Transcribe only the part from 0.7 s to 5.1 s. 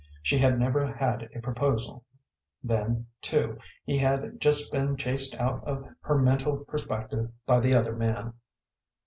had a proposal; then, too, he had just been